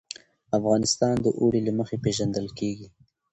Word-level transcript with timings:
افغانستان 0.57 1.15
د 1.21 1.27
اوړي 1.39 1.61
له 1.67 1.71
مخې 1.79 1.95
پېژندل 2.03 2.47
کېږي. 2.59 2.87